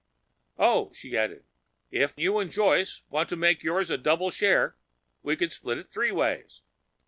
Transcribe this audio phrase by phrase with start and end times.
[0.57, 1.45] "Or," she added,
[1.91, 4.75] "if you and Joyce want to make yours a double share,
[5.21, 6.63] we could split it three ways.